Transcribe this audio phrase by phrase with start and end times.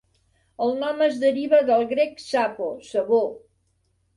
[0.67, 3.21] El nom es deriva del grec "sapo", sabó.